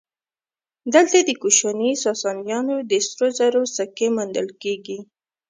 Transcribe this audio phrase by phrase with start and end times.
[0.93, 4.97] دلته د کوشاني ساسانیانو د سرو زرو سکې موندل کېږي